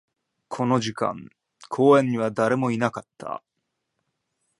[0.47, 1.29] この時間、
[1.69, 3.43] 公園には誰もいなかった